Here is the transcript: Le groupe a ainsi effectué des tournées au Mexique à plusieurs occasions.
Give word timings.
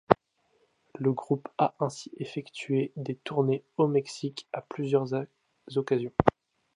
Le 0.97 1.13
groupe 1.13 1.47
a 1.59 1.75
ainsi 1.79 2.11
effectué 2.17 2.91
des 2.95 3.13
tournées 3.17 3.63
au 3.77 3.85
Mexique 3.87 4.47
à 4.51 4.63
plusieurs 4.63 5.13
occasions. 5.75 6.11